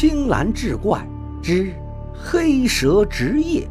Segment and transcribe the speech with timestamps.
[0.00, 1.04] 青蓝志怪
[1.42, 1.74] 之
[2.14, 3.68] 黑蛇职业。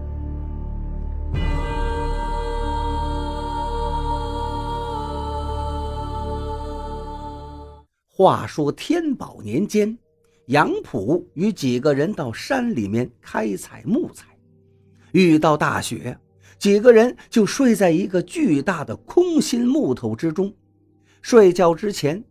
[8.09, 9.97] 话说天宝年间，
[10.47, 14.25] 杨浦与几个人到山里面开采木材，
[15.13, 16.19] 遇到大雪，
[16.59, 20.53] 几个人就睡在一个巨大的空心木头之中。
[21.21, 22.21] 睡觉之前，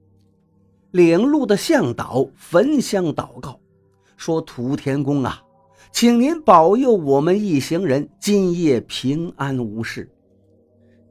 [0.90, 3.58] 领路的向导焚香祷告，
[4.16, 5.40] 说：“土天公啊，
[5.92, 10.10] 请您保佑我们一行人今夜平安无事。”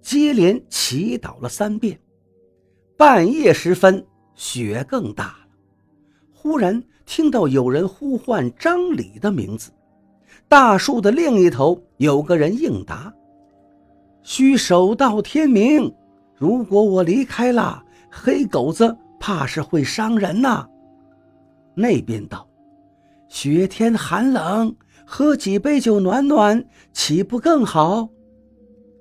[0.01, 1.99] 接连祈祷了三遍。
[2.97, 4.05] 半夜时分。
[4.37, 5.47] 雪更大了，
[6.33, 9.71] 忽然听到有人呼唤张李的名字。
[10.49, 13.13] 大树的另一头有个人应答
[14.23, 15.89] ：“需守到天明。
[16.35, 20.67] 如果我离开了，黑狗子怕是会伤人呐。”
[21.73, 22.45] 那边道
[23.35, 24.73] ：“雪天寒冷，
[25.05, 28.07] 喝几杯酒暖暖，岂不更好？”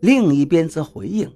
[0.02, 1.32] 另一边则回应：“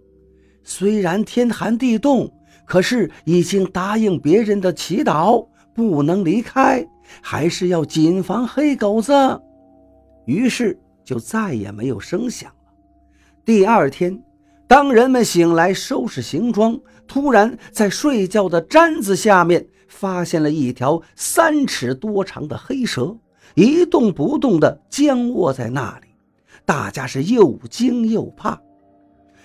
[0.64, 2.28] 虽然天寒地冻。”
[2.66, 6.84] 可是已经答应别人的祈祷，不能离开，
[7.22, 9.12] 还是要谨防黑狗子。
[10.26, 12.72] 于是就再也没有声响了。
[13.44, 14.20] 第二天，
[14.68, 23.16] 当人们醒来收拾行装，突然在睡觉的毡子下面发现了一条三尺多长的黑蛇，
[23.54, 26.08] 一动不动地僵卧在那里。
[26.66, 28.60] 大家是又惊又怕，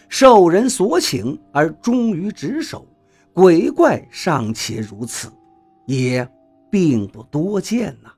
[0.09, 2.85] 受人所请而忠于职守。
[3.31, 5.29] 鬼怪尚且如此，
[5.87, 6.27] 也
[6.69, 8.11] 并不多见呐。